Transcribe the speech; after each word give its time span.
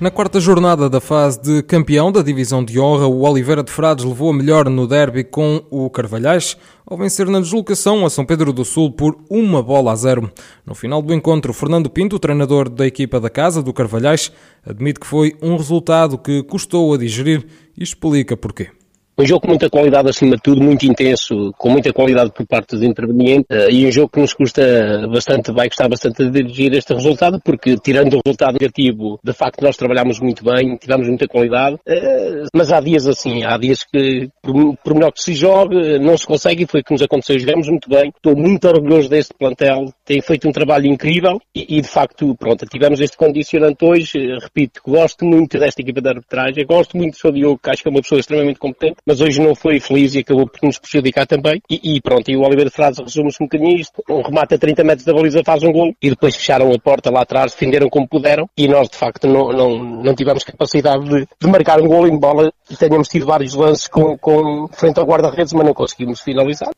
Na 0.00 0.10
quarta 0.10 0.40
jornada 0.40 0.88
da 0.88 0.98
fase 0.98 1.38
de 1.42 1.62
campeão 1.62 2.10
da 2.10 2.22
divisão 2.22 2.64
de 2.64 2.80
honra, 2.80 3.06
o 3.06 3.20
Oliveira 3.20 3.62
de 3.62 3.70
Frades 3.70 4.02
levou 4.02 4.30
a 4.30 4.32
melhor 4.32 4.66
no 4.70 4.86
derby 4.86 5.22
com 5.22 5.62
o 5.68 5.90
Carvalhais, 5.90 6.56
ao 6.86 6.96
vencer 6.96 7.26
na 7.26 7.38
deslocação 7.38 8.06
a 8.06 8.08
São 8.08 8.24
Pedro 8.24 8.50
do 8.50 8.64
Sul 8.64 8.90
por 8.90 9.18
uma 9.28 9.62
bola 9.62 9.92
a 9.92 9.94
zero. 9.94 10.32
No 10.64 10.74
final 10.74 11.02
do 11.02 11.12
encontro, 11.12 11.52
Fernando 11.52 11.90
Pinto, 11.90 12.18
treinador 12.18 12.70
da 12.70 12.86
equipa 12.86 13.20
da 13.20 13.28
casa 13.28 13.62
do 13.62 13.74
Carvalhais, 13.74 14.32
admite 14.64 15.00
que 15.00 15.06
foi 15.06 15.36
um 15.42 15.54
resultado 15.54 16.16
que 16.16 16.42
custou 16.44 16.94
a 16.94 16.96
digerir 16.96 17.46
e 17.76 17.82
explica 17.82 18.34
porquê. 18.34 18.70
Um 19.18 19.26
jogo 19.26 19.42
com 19.42 19.48
muita 19.48 19.68
qualidade 19.68 20.08
acima 20.08 20.36
de 20.36 20.42
tudo, 20.42 20.62
muito 20.62 20.86
intenso, 20.86 21.52
com 21.58 21.68
muita 21.68 21.92
qualidade 21.92 22.32
por 22.32 22.46
parte 22.46 22.74
dos 22.74 22.82
intervenientes 22.82 23.46
eh, 23.50 23.70
e 23.70 23.86
um 23.86 23.92
jogo 23.92 24.08
que 24.08 24.20
nos 24.20 24.32
custa 24.32 25.06
bastante, 25.12 25.52
vai 25.52 25.68
custar 25.68 25.90
bastante 25.90 26.22
a 26.22 26.30
dirigir 26.30 26.72
este 26.72 26.94
resultado, 26.94 27.38
porque 27.44 27.76
tirando 27.76 28.14
o 28.14 28.20
resultado 28.24 28.56
negativo, 28.58 29.20
de 29.22 29.32
facto 29.34 29.62
nós 29.62 29.76
trabalhamos 29.76 30.18
muito 30.20 30.42
bem, 30.42 30.76
tivemos 30.76 31.06
muita 31.06 31.28
qualidade, 31.28 31.76
eh, 31.86 32.44
mas 32.54 32.72
há 32.72 32.80
dias 32.80 33.06
assim, 33.06 33.44
há 33.44 33.58
dias 33.58 33.84
que 33.84 34.30
por 34.42 34.94
melhor 34.94 35.12
que 35.12 35.22
se 35.22 35.34
jogue, 35.34 35.98
não 35.98 36.16
se 36.16 36.26
consegue 36.26 36.64
e 36.64 36.66
foi 36.66 36.80
o 36.80 36.84
que 36.84 36.92
nos 36.92 37.02
aconteceu, 37.02 37.38
jogamos 37.38 37.68
muito 37.68 37.90
bem, 37.90 38.10
estou 38.16 38.34
muito 38.34 38.66
orgulhoso 38.66 39.10
deste 39.10 39.34
plantel, 39.34 39.92
tem 40.04 40.22
feito 40.22 40.48
um 40.48 40.52
trabalho 40.52 40.86
incrível 40.86 41.38
e, 41.54 41.76
e 41.76 41.80
de 41.82 41.88
facto, 41.88 42.34
pronto, 42.36 42.64
tivemos 42.64 43.00
este 43.00 43.18
condicionante 43.18 43.84
hoje, 43.84 44.18
eh, 44.18 44.38
repito, 44.40 44.80
gosto 44.86 45.26
muito 45.26 45.58
desta 45.58 45.82
equipa 45.82 46.00
de 46.00 46.08
arbitragem, 46.08 46.64
gosto 46.64 46.96
muito 46.96 47.12
do 47.12 47.18
seu 47.18 47.30
Diogo, 47.30 47.60
que 47.62 47.70
acho 47.70 47.82
que 47.82 47.88
é 47.88 47.90
uma 47.90 48.00
pessoa 48.00 48.18
extremamente 48.18 48.58
competente, 48.58 48.96
mas 49.10 49.20
hoje 49.20 49.42
não 49.42 49.56
foi 49.56 49.80
feliz 49.80 50.14
e 50.14 50.20
acabou 50.20 50.46
por 50.46 50.64
nos 50.64 50.78
prejudicar 50.78 51.26
também. 51.26 51.60
E, 51.68 51.96
e 51.96 52.00
pronto, 52.00 52.30
e 52.30 52.36
o 52.36 52.42
Oliveira 52.42 52.70
Frades 52.70 53.00
resume-se 53.00 53.42
um 53.42 53.46
bocadinho 53.46 53.76
isto. 53.76 54.00
Um 54.08 54.22
remate 54.22 54.54
a 54.54 54.58
30 54.58 54.84
metros 54.84 55.04
da 55.04 55.12
baliza 55.12 55.42
faz 55.44 55.64
um 55.64 55.72
gol 55.72 55.92
e 56.00 56.10
depois 56.10 56.36
fecharam 56.36 56.72
a 56.72 56.78
porta 56.78 57.10
lá 57.10 57.22
atrás, 57.22 57.50
defenderam 57.50 57.90
como 57.90 58.08
puderam 58.08 58.48
e 58.56 58.68
nós 58.68 58.88
de 58.88 58.96
facto 58.96 59.26
não, 59.26 59.52
não, 59.52 59.78
não 59.78 60.14
tivemos 60.14 60.44
capacidade 60.44 61.04
de, 61.08 61.26
de 61.40 61.48
marcar 61.48 61.80
um 61.80 61.88
gol 61.88 62.06
em 62.06 62.16
bola 62.16 62.52
e 62.70 62.76
tenhamos 62.76 63.08
tido 63.08 63.26
vários 63.26 63.52
lances 63.54 63.88
com, 63.88 64.16
com 64.16 64.68
frente 64.68 65.00
ao 65.00 65.06
guarda-redes, 65.06 65.52
mas 65.54 65.66
não 65.66 65.74
conseguimos 65.74 66.20
finalizar. 66.20 66.70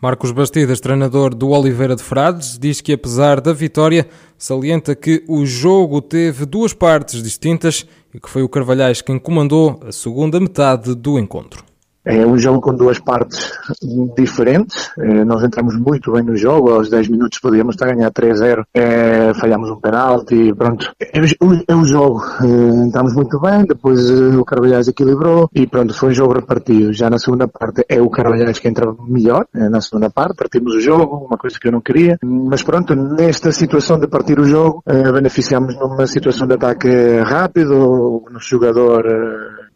Marcos 0.00 0.30
Bastidas, 0.30 0.78
treinador 0.78 1.34
do 1.34 1.50
Oliveira 1.50 1.96
de 1.96 2.02
Frades, 2.02 2.58
diz 2.60 2.80
que 2.80 2.92
apesar 2.92 3.40
da 3.40 3.52
vitória, 3.52 4.06
salienta 4.38 4.94
que 4.94 5.24
o 5.28 5.44
jogo 5.44 6.00
teve 6.00 6.46
duas 6.46 6.72
partes 6.72 7.20
distintas 7.20 7.86
e 8.14 8.20
que 8.20 8.30
foi 8.30 8.42
o 8.42 8.48
Carvalhais 8.48 9.02
quem 9.02 9.18
comandou 9.18 9.80
a 9.84 9.90
segunda 9.90 10.38
metade 10.38 10.94
do 10.94 11.18
encontro. 11.18 11.71
É 12.04 12.26
um 12.26 12.36
jogo 12.36 12.60
com 12.60 12.74
duas 12.74 12.98
partes 12.98 13.52
diferentes. 14.16 14.90
É, 14.98 15.24
nós 15.24 15.42
entramos 15.44 15.76
muito 15.76 16.12
bem 16.12 16.22
no 16.22 16.36
jogo, 16.36 16.72
aos 16.72 16.90
10 16.90 17.08
minutos 17.08 17.38
podíamos 17.38 17.76
estar 17.76 17.88
a 17.88 17.94
ganhar 17.94 18.10
3-0, 18.10 18.64
é, 18.74 19.32
falhamos 19.34 19.70
um 19.70 19.76
penalti, 19.76 20.52
pronto. 20.52 20.92
É, 21.00 21.20
é 21.68 21.76
um 21.76 21.84
jogo, 21.84 22.20
é, 22.42 22.86
entramos 22.86 23.14
muito 23.14 23.38
bem, 23.40 23.64
depois 23.64 24.10
é, 24.10 24.36
o 24.36 24.44
Carvalhais 24.44 24.88
equilibrou 24.88 25.48
e 25.54 25.64
pronto, 25.66 25.94
foi 25.94 26.10
um 26.10 26.14
jogo 26.14 26.34
repartido. 26.34 26.92
Já 26.92 27.08
na 27.08 27.18
segunda 27.18 27.46
parte 27.46 27.84
é 27.88 28.00
o 28.02 28.10
Carvalhais 28.10 28.58
que 28.58 28.68
entra 28.68 28.92
melhor, 29.06 29.46
é, 29.54 29.68
na 29.68 29.80
segunda 29.80 30.10
parte, 30.10 30.34
partimos 30.34 30.74
o 30.74 30.80
jogo, 30.80 31.26
uma 31.26 31.38
coisa 31.38 31.56
que 31.58 31.68
eu 31.68 31.72
não 31.72 31.80
queria, 31.80 32.18
mas 32.22 32.64
pronto, 32.64 32.96
nesta 32.96 33.52
situação 33.52 34.00
de 34.00 34.08
partir 34.08 34.40
o 34.40 34.44
jogo, 34.44 34.82
é, 34.86 35.12
beneficiamos 35.12 35.76
numa 35.76 36.06
situação 36.08 36.48
de 36.48 36.54
ataque 36.54 36.88
rápido, 37.20 38.24
o 38.26 38.30
nosso 38.30 38.48
jogador 38.48 39.06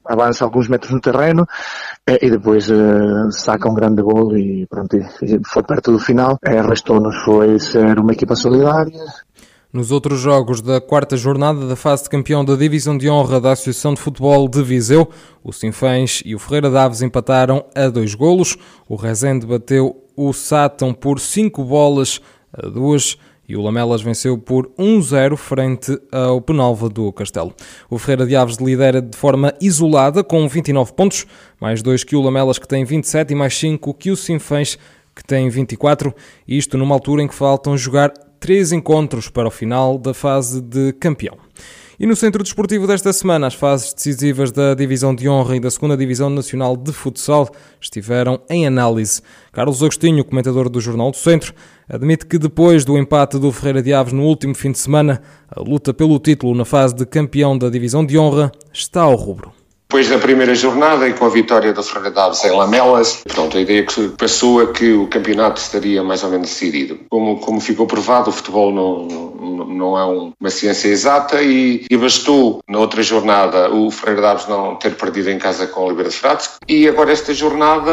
avança 0.09 0.45
alguns 0.45 0.69
metros 0.69 0.93
no 0.93 1.01
terreno. 1.01 1.43
eh, 1.43 1.95
e 2.09 2.31
depois 2.31 2.69
uh, 2.71 3.30
saca 3.33 3.69
um 3.69 3.75
grande 3.75 4.01
gol 4.01 4.36
e 4.36 4.64
pronto, 4.67 4.97
foi 5.53 5.63
perto 5.64 5.91
do 5.91 5.98
final. 5.98 6.39
Uh, 6.47 6.69
Restou-nos 6.69 7.17
foi 7.25 7.58
ser 7.58 7.98
uma 7.98 8.13
equipa 8.13 8.36
solidária. 8.36 9.05
Nos 9.73 9.91
outros 9.91 10.20
jogos 10.20 10.63
da 10.63 10.80
quarta 10.80 11.17
jornada 11.17 11.67
da 11.67 11.75
fase 11.75 12.05
de 12.05 12.08
campeão 12.08 12.45
da 12.45 12.55
Divisão 12.55 12.97
de 12.97 13.11
Honra 13.11 13.41
da 13.41 13.53
Associação 13.53 13.92
de 13.92 14.01
Futebol 14.01 14.48
de 14.48 14.63
Viseu, 14.63 15.11
o 15.42 15.53
Sinfãs 15.53 16.23
e 16.25 16.35
o 16.35 16.39
Ferreira 16.39 16.70
Daves 16.70 17.03
empataram 17.03 17.64
a 17.75 17.89
dois 17.89 18.14
golos. 18.14 18.57
O 18.89 18.95
Rezende 18.95 19.45
bateu 19.45 20.03
o 20.17 20.33
Sátão 20.33 20.95
por 20.95 21.19
cinco 21.19 21.64
bolas 21.64 22.20
a 22.53 22.69
duas 22.69 23.19
e 23.48 23.57
o 23.57 23.62
Lamelas 23.62 24.02
venceu 24.02 24.36
por 24.36 24.68
1-0 24.79 25.36
frente 25.36 25.98
ao 26.11 26.40
Penalva 26.40 26.89
do 26.89 27.12
Castelo. 27.12 27.55
O 27.89 27.98
Ferreira 27.98 28.27
de 28.27 28.36
Aves 28.36 28.57
lidera 28.57 29.01
de 29.01 29.17
forma 29.17 29.55
isolada 29.61 30.24
com 30.24 30.46
29 30.48 30.92
pontos, 30.92 31.27
mais 31.61 31.83
2 31.83 32.05
que 32.05 32.17
o 32.17 32.23
Lamelas 32.23 32.58
que 32.58 32.67
tem 32.67 32.85
27 32.85 33.33
e 33.33 33.35
mais 33.35 33.56
5 33.56 33.95
que 33.95 34.11
o 34.11 34.17
Sinfãs 34.17 34.79
que 35.14 35.24
tem 35.24 35.48
24, 35.48 36.14
isto 36.46 36.77
numa 36.77 36.95
altura 36.95 37.23
em 37.23 37.29
que 37.29 37.35
faltam 37.35 37.77
jogar 37.77 38.12
três 38.39 38.70
encontros 38.70 39.30
para 39.30 39.48
o 39.48 39.51
final 39.51 39.96
da 39.96 40.12
fase 40.12 40.61
de 40.61 40.92
campeão. 40.95 41.39
E 41.98 42.07
no 42.07 42.14
Centro 42.14 42.42
Desportivo 42.42 42.86
desta 42.86 43.11
semana, 43.11 43.46
as 43.46 43.55
fases 43.55 43.95
decisivas 43.95 44.52
da 44.52 44.74
Divisão 44.74 45.14
de 45.14 45.27
Honra 45.30 45.57
e 45.57 45.61
da 45.61 45.70
Segunda 45.70 45.96
Divisão 45.96 46.29
Nacional 46.29 46.77
de 46.77 46.92
Futsal 46.92 47.48
estiveram 47.80 48.39
em 48.51 48.67
análise. 48.67 49.23
Carlos 49.51 49.83
Agostinho, 49.83 50.23
comentador 50.23 50.68
do 50.68 50.79
Jornal 50.79 51.11
do 51.11 51.17
Centro, 51.17 51.55
admite 51.89 52.27
que 52.27 52.36
depois 52.36 52.85
do 52.85 52.98
empate 52.98 53.39
do 53.39 53.51
Ferreira 53.51 53.83
de 53.83 53.95
Aves 53.95 54.12
no 54.12 54.24
último 54.24 54.55
fim 54.55 54.73
de 54.73 54.79
semana, 54.79 55.23
a 55.48 55.58
luta 55.58 55.95
pelo 55.95 56.18
título 56.18 56.55
na 56.55 56.67
fase 56.67 56.95
de 56.95 57.06
campeão 57.06 57.56
da 57.56 57.70
Divisão 57.70 58.05
de 58.05 58.18
Honra 58.18 58.52
está 58.70 59.01
ao 59.01 59.14
rubro. 59.14 59.51
Depois 59.89 60.08
da 60.08 60.19
primeira 60.19 60.52
jornada 60.52 61.08
e 61.08 61.13
com 61.13 61.27
a 61.27 61.29
vitória 61.29 61.73
do 61.73 61.80
Ferreira 61.80 62.33
em 62.45 62.51
Lamelas, 62.51 63.23
pronto, 63.33 63.57
a 63.57 63.61
ideia 63.61 63.85
que 63.85 64.08
passou 64.19 64.61
é 64.61 64.67
que 64.67 64.92
o 64.92 65.07
campeonato 65.07 65.61
estaria 65.61 66.02
mais 66.02 66.24
ou 66.24 66.30
menos 66.30 66.48
decidido. 66.48 66.98
Como, 67.08 67.39
como 67.39 67.61
ficou 67.61 67.86
provado, 67.86 68.30
o 68.30 68.33
futebol 68.33 68.73
não, 68.73 69.07
não, 69.07 69.67
não 69.67 69.98
é 69.98 70.33
uma 70.41 70.51
ciência 70.51 70.89
exata 70.89 71.41
e, 71.41 71.86
e, 71.89 71.97
bastou 71.97 72.61
na 72.69 72.79
outra 72.79 73.02
jornada 73.02 73.73
o 73.73 73.91
Ferreira 73.91 74.36
não 74.48 74.74
ter 74.74 74.97
perdido 74.97 75.30
em 75.30 75.39
casa 75.39 75.67
com 75.69 75.80
o 75.80 75.85
Oliveira 75.85 76.11
de 76.11 76.17
e 76.68 76.89
agora 76.89 77.13
esta 77.13 77.33
jornada 77.33 77.92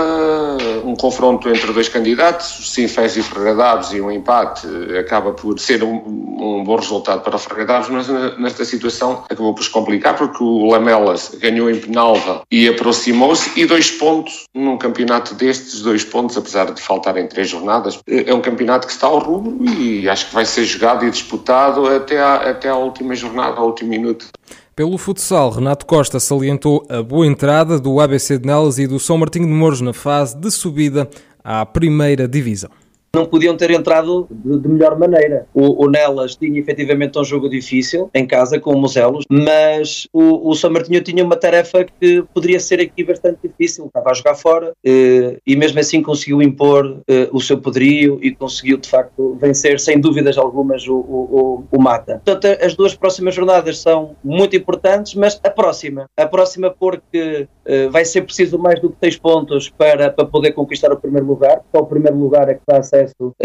um 0.84 0.96
confronto 0.96 1.48
entre 1.48 1.72
dois 1.72 1.90
candidatos, 1.90 2.74
Sinfés 2.74 3.16
e 3.18 3.22
Ferreira 3.22 3.56
Daves 3.56 3.92
e 3.92 4.02
um 4.02 4.12
empate 4.12 4.68
acaba 4.98 5.31
por 5.31 5.60
ser 5.60 5.84
um, 5.84 6.02
um 6.40 6.64
bom 6.64 6.75
resultado 6.75 7.22
para 7.22 7.36
o 7.36 7.40
Ferreira 7.40 7.84
mas 7.90 8.08
nesta 8.40 8.66
situação 8.66 9.24
acabou 9.30 9.54
por 9.54 9.64
se 9.64 9.70
complicar 9.70 10.16
porque 10.16 10.44
o 10.44 10.72
Lamelas 10.72 11.36
ganhou 11.40 11.70
em 11.70 11.83
Penalva 11.86 12.42
e 12.52 12.68
aproximou-se 12.68 13.60
e 13.60 13.66
dois 13.66 13.92
pontos 13.92 14.46
num 14.54 14.78
campeonato 14.78 15.36
destes, 15.36 15.82
dois 15.82 16.04
pontos, 16.04 16.38
apesar 16.38 16.72
de 16.72 16.82
faltarem 16.82 17.28
três 17.28 17.50
jornadas, 17.50 18.00
é 18.08 18.34
um 18.34 18.42
campeonato 18.42 18.88
que 18.88 18.94
está 18.94 19.08
ao 19.08 19.20
rubro 19.20 19.64
e 19.66 20.08
acho 20.08 20.28
que 20.28 20.34
vai 20.34 20.46
ser 20.46 20.64
jogado 20.66 21.06
e 21.06 21.12
disputado 21.12 21.88
até 21.88 22.22
à, 22.22 22.36
até 22.36 22.70
à 22.70 22.76
última 22.76 23.16
jornada, 23.16 23.58
ao 23.58 23.68
último 23.68 23.90
minuto. 23.90 24.28
Pelo 24.76 24.98
futsal, 24.98 25.52
Renato 25.52 25.86
Costa 25.86 26.20
salientou 26.20 26.86
a 26.90 27.04
boa 27.04 27.28
entrada 27.28 27.80
do 27.80 28.00
ABC 28.00 28.40
de 28.40 28.48
Nelas 28.48 28.80
e 28.80 28.88
do 28.88 29.00
São 29.00 29.18
Martinho 29.18 29.46
de 29.46 29.54
Mouros 29.54 29.82
na 29.82 29.94
fase 29.94 30.36
de 30.36 30.50
subida 30.50 31.08
à 31.44 31.66
primeira 31.66 32.28
divisão 32.28 32.72
não 33.16 33.25
podiam 33.28 33.56
ter 33.56 33.69
entrado 33.69 34.28
de, 34.31 34.57
de 34.57 34.68
melhor 34.68 34.97
maneira. 34.97 35.46
O, 35.53 35.85
o, 35.85 35.90
Nelas 35.90 36.35
tinha 36.35 36.59
efetivamente 36.59 37.18
um 37.19 37.24
jogo 37.24 37.47
difícil 37.47 38.09
em 38.12 38.25
casa 38.25 38.59
com 38.59 38.72
o 38.72 38.78
Moselos, 38.78 39.24
mas 39.29 40.07
o, 40.12 40.50
o 40.50 40.56
São 40.56 40.72
Martinho 40.72 41.00
tinha 41.01 41.24
uma 41.24 41.35
tarefa 41.35 41.85
que 41.85 42.24
poderia 42.34 42.59
ser 42.59 42.81
aqui 42.81 43.03
bastante 43.03 43.38
difícil. 43.44 43.85
Estava 43.85 44.09
a 44.09 44.13
jogar 44.16 44.34
fora 44.34 44.74
eh, 44.84 45.38
e 45.46 45.56
mesmo 45.56 45.79
assim 45.79 46.01
conseguiu 46.01 46.41
impor 46.41 47.01
eh, 47.07 47.29
o 47.31 47.40
seu 47.40 47.59
poderio 47.59 48.18
e 48.19 48.34
conseguiu 48.34 48.78
de 48.78 48.90
facto 48.90 49.38
vencer 49.40 49.80
sem 49.80 50.00
dúvidas 50.00 50.35
algumas 50.35 50.88
o, 50.88 50.95
o, 50.95 51.63
o, 51.72 51.80
Mata. 51.80 52.19
Portanto, 52.25 52.63
as 52.63 52.74
duas 52.74 52.95
próximas 52.95 53.36
jornadas 53.36 53.77
são 53.77 54.16
muito 54.24 54.56
importantes, 54.56 55.13
mas 55.13 55.39
a 55.44 55.51
próxima, 55.51 56.09
a 56.18 56.25
próxima 56.25 56.71
porque 56.71 57.48
eh, 57.66 57.88
vai 57.89 58.06
ser 58.06 58.24
preciso 58.24 58.57
mais 58.57 58.80
do 58.81 58.89
que 58.89 58.98
seis 59.00 59.18
pontos 59.18 59.69
para, 59.69 60.09
para 60.09 60.25
poder 60.25 60.54
conquistar 60.54 60.92
o 60.92 60.98
primeiro 60.98 61.27
lugar, 61.27 61.62
porque 61.71 61.77
o 61.77 61.86
primeiro 61.86 62.18
lugar 62.18 62.50
é 62.50 62.56
que 62.56 62.62
dá 62.68 62.81
uh, 63.20 63.28
uh, 63.28 63.36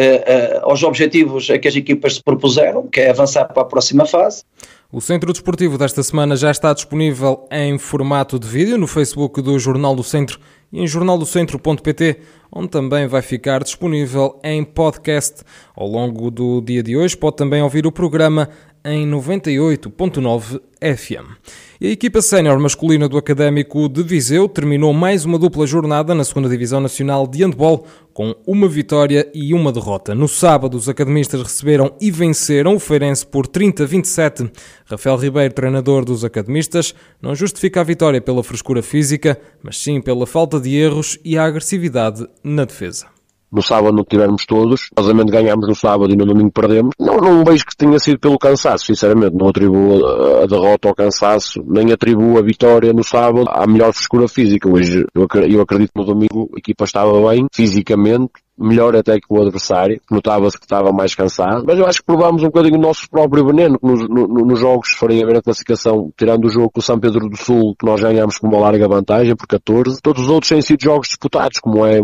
aos 0.62 0.82
objetivos 0.82 1.50
a 1.50 1.58
que 1.58 1.68
as 1.68 1.76
equipas 1.76 2.14
se 2.14 2.22
propuseram, 2.22 2.86
que 2.86 3.00
é 3.00 3.10
avançar 3.10 3.46
para 3.46 3.62
a 3.62 3.66
próxima 3.66 4.06
fase. 4.06 4.42
O 4.90 5.00
Centro 5.02 5.32
Desportivo 5.32 5.76
desta 5.76 6.02
semana 6.02 6.34
já 6.34 6.50
está 6.50 6.72
disponível 6.72 7.46
em 7.50 7.78
formato 7.78 8.38
de 8.38 8.48
vídeo 8.48 8.78
no 8.78 8.86
Facebook 8.86 9.42
do 9.42 9.58
Jornal 9.58 9.94
do 9.94 10.02
Centro 10.02 10.40
e 10.72 10.80
em 10.82 10.86
jornaldocentro.pt, 10.86 12.20
onde 12.50 12.68
também 12.68 13.06
vai 13.06 13.20
ficar 13.20 13.62
disponível 13.62 14.38
em 14.42 14.64
podcast. 14.64 15.42
Ao 15.76 15.86
longo 15.86 16.30
do 16.30 16.62
dia 16.62 16.82
de 16.82 16.96
hoje 16.96 17.16
pode 17.16 17.36
também 17.36 17.62
ouvir 17.62 17.86
o 17.86 17.92
programa 17.92 18.48
em 18.84 19.08
98.9 19.10 20.60
FM. 20.80 21.36
E 21.80 21.86
a 21.86 21.90
equipa 21.90 22.20
sénior 22.22 22.58
masculina 22.58 23.08
do 23.08 23.16
Académico 23.16 23.88
de 23.88 24.02
Viseu 24.02 24.48
terminou 24.48 24.92
mais 24.92 25.24
uma 25.24 25.38
dupla 25.38 25.66
jornada 25.66 26.14
na 26.14 26.24
segunda 26.24 26.48
Divisão 26.48 26.80
Nacional 26.80 27.26
de 27.26 27.44
Handball 27.44 27.86
com 28.12 28.34
uma 28.46 28.68
vitória 28.68 29.30
e 29.34 29.54
uma 29.54 29.72
derrota. 29.72 30.14
No 30.14 30.26
sábado, 30.26 30.76
os 30.76 30.88
academistas 30.88 31.42
receberam 31.42 31.94
e 32.00 32.10
venceram 32.10 32.74
o 32.74 32.80
Feirense 32.80 33.26
por 33.26 33.46
30-27. 33.46 34.50
Rafael 34.86 35.16
Ribeiro, 35.16 35.54
treinador 35.54 36.04
dos 36.04 36.24
academistas, 36.24 36.94
não 37.20 37.34
justifica 37.34 37.80
a 37.80 37.84
vitória 37.84 38.20
pela 38.20 38.42
frescura 38.42 38.82
física, 38.82 39.40
mas 39.62 39.78
sim 39.78 40.00
pela 40.00 40.26
falta 40.26 40.58
de 40.58 40.74
erros 40.74 41.18
e 41.24 41.36
a 41.36 41.44
agressividade 41.44 42.26
na 42.42 42.64
defesa 42.64 43.17
no 43.50 43.62
sábado 43.62 43.96
não 43.96 44.04
tivermos 44.04 44.44
todos, 44.46 44.90
obviamente 44.96 45.30
ganhámos 45.30 45.66
no 45.66 45.74
sábado 45.74 46.12
e 46.12 46.16
no 46.16 46.26
domingo 46.26 46.50
perdemos. 46.50 46.94
Não, 46.98 47.16
não 47.16 47.44
vejo 47.44 47.64
que 47.64 47.76
tenha 47.76 47.98
sido 47.98 48.18
pelo 48.18 48.38
cansaço, 48.38 48.86
sinceramente. 48.86 49.36
Não 49.36 49.48
atribuo 49.48 50.04
a 50.42 50.46
derrota 50.46 50.88
ao 50.88 50.94
cansaço, 50.94 51.62
nem 51.66 51.92
atribuo 51.92 52.38
a 52.38 52.42
vitória 52.42 52.92
no 52.92 53.04
sábado 53.04 53.46
à 53.48 53.66
melhor 53.66 53.92
frescura 53.92 54.28
física. 54.28 54.68
Hoje, 54.68 55.06
eu 55.14 55.60
acredito 55.60 55.92
que 55.92 56.00
no 56.00 56.04
domingo 56.04 56.50
a 56.54 56.58
equipa 56.58 56.84
estava 56.84 57.12
bem, 57.28 57.46
fisicamente, 57.52 58.32
melhor 58.58 58.96
até 58.96 59.20
que 59.20 59.26
o 59.28 59.40
adversário, 59.40 60.00
notava-se 60.10 60.58
que 60.58 60.64
estava 60.64 60.92
mais 60.92 61.14
cansado, 61.14 61.64
mas 61.64 61.78
eu 61.78 61.86
acho 61.86 62.00
que 62.00 62.06
provámos 62.06 62.42
um 62.42 62.46
bocadinho 62.46 62.76
o 62.76 62.82
nosso 62.82 63.08
próprio 63.08 63.46
veneno, 63.46 63.78
que 63.78 63.86
nos, 63.86 64.08
no, 64.08 64.26
nos 64.26 64.58
jogos, 64.58 64.90
forem 64.90 65.22
a 65.22 65.26
ver 65.26 65.36
a 65.36 65.42
classificação, 65.42 66.12
tirando 66.16 66.44
o 66.46 66.50
jogo 66.50 66.70
com 66.70 66.80
o 66.80 66.82
São 66.82 66.98
Pedro 66.98 67.28
do 67.28 67.36
Sul, 67.36 67.76
que 67.78 67.86
nós 67.86 68.00
ganhámos 68.00 68.38
com 68.38 68.48
uma 68.48 68.58
larga 68.58 68.88
vantagem, 68.88 69.36
por 69.36 69.46
14, 69.46 70.00
todos 70.02 70.24
os 70.24 70.28
outros 70.28 70.48
têm 70.48 70.60
sido 70.60 70.82
jogos 70.82 71.08
disputados, 71.08 71.60
como 71.60 71.86
é 71.86 72.00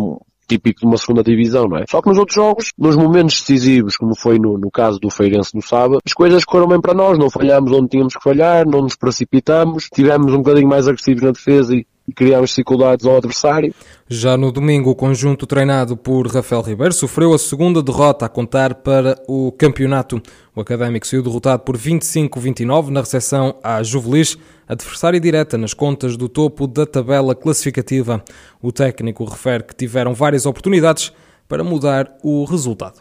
típico 0.46 0.80
de 0.80 0.86
uma 0.86 0.96
segunda 0.96 1.22
divisão, 1.22 1.68
não 1.68 1.78
é? 1.78 1.84
Só 1.88 2.00
que 2.00 2.08
nos 2.08 2.18
outros 2.18 2.34
jogos, 2.34 2.72
nos 2.78 2.96
momentos 2.96 3.40
decisivos, 3.40 3.96
como 3.96 4.14
foi 4.16 4.38
no, 4.38 4.58
no 4.58 4.70
caso 4.70 4.98
do 4.98 5.10
Feirense 5.10 5.54
no 5.54 5.62
sábado, 5.62 6.00
as 6.04 6.12
coisas 6.12 6.44
correram 6.44 6.68
bem 6.68 6.80
para 6.80 6.94
nós, 6.94 7.18
não 7.18 7.30
falhámos 7.30 7.72
onde 7.72 7.88
tínhamos 7.88 8.14
que 8.14 8.22
falhar, 8.22 8.66
não 8.66 8.82
nos 8.82 8.96
precipitamos, 8.96 9.88
tivemos 9.92 10.32
um 10.32 10.38
bocadinho 10.38 10.68
mais 10.68 10.86
agressivos 10.86 11.22
na 11.22 11.30
defesa 11.30 11.74
e, 11.74 11.86
e 12.06 12.12
criámos 12.12 12.50
dificuldades 12.50 13.06
ao 13.06 13.16
adversário. 13.16 13.74
Já 14.08 14.36
no 14.36 14.52
domingo, 14.52 14.90
o 14.90 14.94
conjunto 14.94 15.46
treinado 15.46 15.96
por 15.96 16.26
Rafael 16.26 16.62
Ribeiro 16.62 16.92
sofreu 16.92 17.32
a 17.32 17.38
segunda 17.38 17.82
derrota 17.82 18.26
a 18.26 18.28
contar 18.28 18.74
para 18.76 19.18
o 19.26 19.50
campeonato. 19.52 20.20
O 20.54 20.60
Académico 20.60 21.06
saiu 21.06 21.22
derrotado 21.22 21.62
por 21.62 21.76
25-29 21.76 22.88
na 22.88 23.00
recepção 23.00 23.56
à 23.62 23.82
Juvelis, 23.82 24.36
adversária 24.68 25.20
direta 25.20 25.58
nas 25.58 25.74
contas 25.74 26.16
do 26.16 26.28
topo 26.28 26.66
da 26.66 26.86
tabela 26.86 27.34
classificativa. 27.34 28.22
O 28.62 28.72
técnico 28.72 29.24
refere 29.24 29.64
que 29.64 29.74
tiveram 29.74 30.14
várias 30.14 30.46
oportunidades 30.46 31.12
para 31.48 31.62
mudar 31.62 32.16
o 32.22 32.44
resultado. 32.44 33.00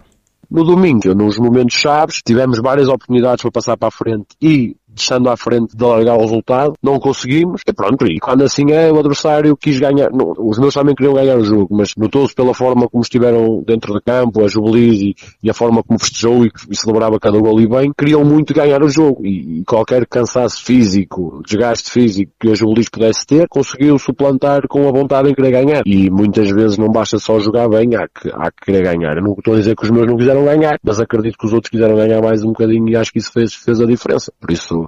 No 0.50 0.64
domingo, 0.64 1.16
nos 1.16 1.38
momentos 1.40 1.76
chaves, 1.76 2.22
tivemos 2.24 2.60
várias 2.60 2.88
oportunidades 2.88 3.42
para 3.42 3.52
passar 3.52 3.78
para 3.78 3.88
a 3.88 3.92
frente 3.92 4.28
e 4.42 4.76
deixando 4.96 5.30
à 5.30 5.38
frente 5.38 5.76
de 5.76 5.84
largar 5.84 6.16
o 6.16 6.22
resultado, 6.22 6.74
não 6.82 7.00
conseguimos, 7.00 7.62
e 7.68 7.74
pronto, 7.74 8.06
e 8.06 8.20
quando 8.20 8.44
assim 8.44 8.72
é, 8.72 8.92
o 8.92 9.00
adversário 9.00 9.58
quis 9.58 9.80
ganhar, 9.80 10.10
não, 10.12 10.34
os 10.38 10.60
meus 10.60 10.74
também 10.74 10.96
queriam 10.96 11.14
ganhar 11.14 11.38
o 11.38 11.44
jogo, 11.44 11.76
mas 11.76 11.94
notou-se 11.98 12.34
pela 12.34 12.54
forma 12.54 12.88
como 12.88 13.04
estiveram 13.04 13.64
dentro 13.66 13.94
de 13.94 14.02
campo, 14.02 14.44
a 14.44 14.48
Jubilis 14.48 15.16
e, 15.42 15.50
a 15.50 15.54
forma 15.54 15.84
como 15.84 16.00
festejou 16.00 16.46
e, 16.46 16.52
e 16.70 16.76
celebrava 16.76 17.20
cada 17.20 17.40
gol 17.40 17.60
e 17.60 17.68
bem, 17.68 17.92
queriam 17.98 18.24
muito 18.24 18.54
ganhar 18.54 18.84
o 18.84 18.90
jogo, 18.90 19.26
e, 19.26 19.60
e, 19.60 19.64
qualquer 19.66 20.06
cansaço 20.06 20.64
físico, 20.64 21.42
desgaste 21.46 21.90
físico 21.90 22.32
que 22.40 22.52
a 22.52 22.56
Jubilis 22.56 22.90
pudesse 22.90 23.26
ter, 23.26 23.48
conseguiu 23.50 23.98
suplantar 23.98 24.68
com 24.68 24.88
a 24.88 24.92
vontade 24.92 25.30
em 25.30 25.34
querer 25.34 25.52
ganhar, 25.52 25.82
e 25.86 26.10
muitas 26.10 26.50
vezes 26.50 26.78
não 26.78 26.90
basta 26.90 27.18
só 27.18 27.40
jogar 27.40 27.68
bem, 27.68 27.96
há 27.96 28.08
que, 28.08 28.30
há 28.30 28.52
que 28.52 28.66
querer 28.66 28.84
ganhar. 28.84 29.18
Eu 29.18 29.24
não 29.24 29.34
estou 29.34 29.54
a 29.54 29.58
dizer 29.58 29.76
que 29.76 29.84
os 29.84 29.92
meus 29.92 30.08
não 30.08 30.18
quiseram 30.18 30.46
ganhar, 30.46 30.78
mas 30.84 31.00
acredito 31.00 31.38
que 31.38 31.46
os 31.46 31.54
outros 31.54 31.70
quiseram 31.70 31.96
ganhar 31.96 32.22
mais 32.22 32.44
um 32.44 32.48
bocadinho 32.48 32.90
e 32.90 32.96
acho 32.96 33.12
que 33.12 33.20
isso 33.20 33.32
fez, 33.32 33.54
fez 33.54 33.80
a 33.80 33.86
diferença, 33.86 34.32
por 34.40 34.52
isso 34.52 34.83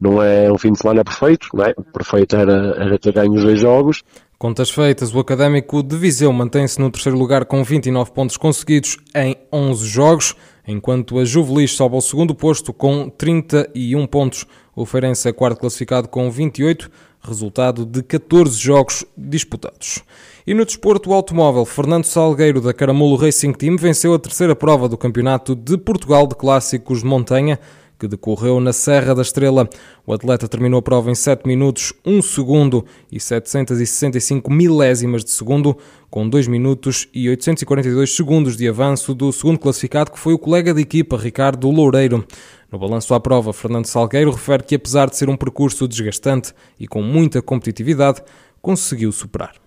não 0.00 0.22
é 0.22 0.50
um 0.52 0.58
fim 0.58 0.72
de 0.72 0.78
semana 0.78 1.04
perfeito, 1.04 1.48
não 1.54 1.64
é? 1.64 1.74
Perfeito 1.92 2.36
era, 2.36 2.76
era 2.78 2.98
ter 2.98 3.12
ganho 3.12 3.32
os 3.32 3.42
dois 3.42 3.58
jogos. 3.58 4.02
Contas 4.38 4.68
feitas, 4.70 5.14
o 5.14 5.18
Académico 5.18 5.82
de 5.82 5.96
Viseu 5.96 6.30
mantém-se 6.30 6.78
no 6.78 6.90
terceiro 6.90 7.18
lugar 7.18 7.46
com 7.46 7.64
29 7.64 8.12
pontos 8.12 8.36
conseguidos 8.36 8.98
em 9.14 9.34
11 9.50 9.86
jogos, 9.86 10.34
enquanto 10.68 11.18
a 11.18 11.24
Juvelis 11.24 11.72
sobe 11.72 11.94
ao 11.94 12.02
segundo 12.02 12.34
posto 12.34 12.74
com 12.74 13.08
31 13.08 14.06
pontos. 14.06 14.44
O 14.74 14.84
Feirense 14.84 15.26
é 15.26 15.32
quarto 15.32 15.60
classificado 15.60 16.06
com 16.08 16.30
28, 16.30 16.90
resultado 17.22 17.86
de 17.86 18.02
14 18.02 18.58
jogos 18.58 19.06
disputados. 19.16 20.02
E 20.46 20.52
no 20.52 20.66
desporto 20.66 21.14
automóvel, 21.14 21.64
Fernando 21.64 22.04
Salgueiro 22.04 22.60
da 22.60 22.74
Caramulo 22.74 23.16
Racing 23.16 23.52
Team 23.52 23.78
venceu 23.78 24.12
a 24.12 24.18
terceira 24.18 24.54
prova 24.54 24.86
do 24.86 24.98
Campeonato 24.98 25.56
de 25.56 25.78
Portugal 25.78 26.26
de 26.26 26.36
Clássicos 26.36 27.00
de 27.00 27.06
Montanha, 27.06 27.58
que 27.98 28.06
decorreu 28.08 28.60
na 28.60 28.72
Serra 28.72 29.14
da 29.14 29.22
Estrela. 29.22 29.68
O 30.06 30.12
atleta 30.12 30.48
terminou 30.48 30.78
a 30.78 30.82
prova 30.82 31.10
em 31.10 31.14
7 31.14 31.46
minutos, 31.46 31.92
1 32.04 32.22
segundo 32.22 32.84
e 33.10 33.18
765 33.18 34.50
milésimas 34.50 35.24
de 35.24 35.30
segundo, 35.30 35.76
com 36.10 36.28
2 36.28 36.48
minutos 36.48 37.08
e 37.12 37.28
842 37.28 38.14
segundos 38.14 38.56
de 38.56 38.68
avanço 38.68 39.14
do 39.14 39.32
segundo 39.32 39.58
classificado, 39.58 40.10
que 40.10 40.18
foi 40.18 40.34
o 40.34 40.38
colega 40.38 40.72
de 40.72 40.82
equipa 40.82 41.16
Ricardo 41.16 41.70
Loureiro. 41.70 42.24
No 42.70 42.78
balanço 42.78 43.14
à 43.14 43.20
prova, 43.20 43.52
Fernando 43.52 43.86
Salgueiro 43.86 44.30
refere 44.30 44.62
que, 44.62 44.74
apesar 44.74 45.08
de 45.08 45.16
ser 45.16 45.28
um 45.28 45.36
percurso 45.36 45.86
desgastante 45.86 46.52
e 46.78 46.86
com 46.86 47.02
muita 47.02 47.40
competitividade, 47.40 48.22
conseguiu 48.60 49.12
superar. 49.12 49.65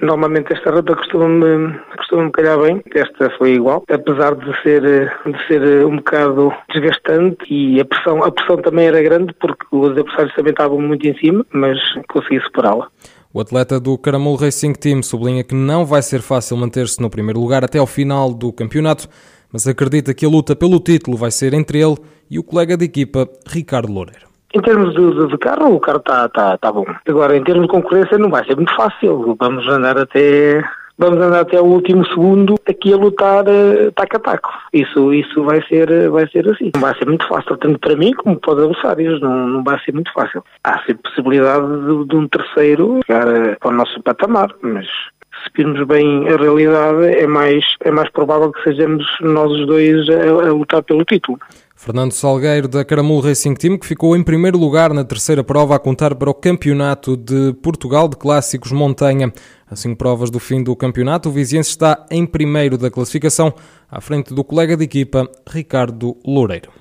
Normalmente 0.00 0.52
esta 0.52 0.70
ruta 0.70 0.96
costuma-me 0.96 1.78
costuma 1.96 2.30
calhar 2.30 2.58
bem, 2.58 2.82
esta 2.94 3.30
foi 3.36 3.54
igual, 3.54 3.84
apesar 3.88 4.34
de 4.34 4.62
ser, 4.62 4.82
de 4.82 5.46
ser 5.46 5.86
um 5.86 5.96
bocado 5.96 6.52
desgastante 6.72 7.38
e 7.48 7.80
a 7.80 7.84
pressão, 7.84 8.24
a 8.24 8.30
pressão 8.30 8.56
também 8.56 8.86
era 8.86 9.02
grande 9.02 9.34
porque 9.40 9.64
os 9.70 9.90
adversários 9.90 10.34
também 10.34 10.50
estavam 10.52 10.80
muito 10.80 11.06
em 11.06 11.16
cima, 11.18 11.44
mas 11.52 11.78
consegui 12.08 12.40
superá-la. 12.40 12.88
O 13.32 13.40
atleta 13.40 13.78
do 13.78 13.96
Caramelo 13.96 14.34
Racing 14.34 14.72
Team 14.72 15.02
sublinha 15.02 15.44
que 15.44 15.54
não 15.54 15.84
vai 15.84 16.02
ser 16.02 16.20
fácil 16.20 16.56
manter-se 16.56 17.00
no 17.00 17.08
primeiro 17.08 17.38
lugar 17.38 17.64
até 17.64 17.78
ao 17.78 17.86
final 17.86 18.34
do 18.34 18.52
campeonato, 18.52 19.08
mas 19.52 19.68
acredita 19.68 20.12
que 20.14 20.26
a 20.26 20.28
luta 20.28 20.56
pelo 20.56 20.80
título 20.80 21.16
vai 21.16 21.30
ser 21.30 21.54
entre 21.54 21.80
ele 21.80 21.96
e 22.28 22.38
o 22.38 22.42
colega 22.42 22.76
de 22.76 22.86
equipa 22.86 23.28
Ricardo 23.46 23.92
Loureiro. 23.92 24.29
Em 24.52 24.60
termos 24.60 24.94
de, 24.94 25.28
de, 25.28 25.38
carro, 25.38 25.74
o 25.74 25.80
carro 25.80 25.98
está 25.98 26.28
tá, 26.28 26.58
tá 26.58 26.72
bom. 26.72 26.84
Agora, 27.08 27.36
em 27.36 27.44
termos 27.44 27.62
de 27.62 27.68
concorrência, 27.68 28.18
não 28.18 28.30
vai 28.30 28.44
ser 28.44 28.56
muito 28.56 28.74
fácil. 28.74 29.36
Vamos 29.38 29.68
andar 29.68 29.96
até 29.96 30.62
vamos 30.98 31.18
andar 31.18 31.40
até 31.40 31.58
o 31.58 31.64
último 31.64 32.04
segundo 32.08 32.56
aqui 32.68 32.92
a 32.92 32.96
lutar 32.96 33.44
uh, 33.48 33.90
taco 33.92 34.16
a 34.16 34.20
taco. 34.20 34.52
Isso, 34.72 35.14
isso 35.14 35.42
vai, 35.44 35.62
ser, 35.66 36.10
vai 36.10 36.28
ser 36.28 36.46
assim. 36.48 36.70
Não 36.74 36.80
vai 36.82 36.94
ser 36.98 37.06
muito 37.06 37.26
fácil, 37.26 37.56
tanto 37.56 37.78
para 37.78 37.96
mim 37.96 38.12
como 38.12 38.38
para 38.38 38.54
os 38.54 38.58
adversários. 38.58 39.20
Não, 39.20 39.46
não 39.46 39.64
vai 39.64 39.78
ser 39.84 39.94
muito 39.94 40.12
fácil. 40.12 40.44
Há 40.64 40.78
sempre 40.80 41.02
possibilidade 41.04 41.66
de, 41.66 42.04
de 42.06 42.16
um 42.16 42.28
terceiro 42.28 43.00
chegar 43.06 43.28
uh, 43.28 43.56
para 43.58 43.70
o 43.70 43.72
nosso 43.72 44.02
patamar, 44.02 44.52
mas 44.62 44.86
se 44.86 45.50
virmos 45.54 45.86
bem 45.86 46.28
a 46.28 46.36
realidade, 46.36 47.06
é 47.06 47.26
mais, 47.26 47.64
é 47.80 47.90
mais 47.90 48.10
provável 48.10 48.52
que 48.52 48.62
sejamos 48.62 49.06
nós 49.20 49.50
os 49.50 49.66
dois 49.66 50.08
a, 50.10 50.48
a 50.48 50.52
lutar 50.52 50.82
pelo 50.82 51.04
título. 51.04 51.38
Fernando 51.82 52.12
Salgueiro 52.12 52.68
da 52.68 52.84
Caramulo 52.84 53.22
Racing 53.22 53.54
Team, 53.54 53.78
que 53.78 53.86
ficou 53.86 54.14
em 54.14 54.22
primeiro 54.22 54.58
lugar 54.58 54.92
na 54.92 55.02
terceira 55.02 55.42
prova 55.42 55.74
a 55.74 55.78
contar 55.78 56.14
para 56.14 56.28
o 56.28 56.34
Campeonato 56.34 57.16
de 57.16 57.54
Portugal 57.62 58.06
de 58.06 58.18
Clássicos 58.18 58.70
Montanha. 58.70 59.32
A 59.66 59.74
cinco 59.74 59.96
provas 59.96 60.28
do 60.28 60.38
fim 60.38 60.62
do 60.62 60.76
campeonato, 60.76 61.30
o 61.30 61.32
Viziense 61.32 61.70
está 61.70 62.04
em 62.10 62.26
primeiro 62.26 62.76
da 62.76 62.90
classificação, 62.90 63.54
à 63.90 63.98
frente 63.98 64.34
do 64.34 64.44
colega 64.44 64.76
de 64.76 64.84
equipa 64.84 65.26
Ricardo 65.48 66.18
Loureiro. 66.22 66.79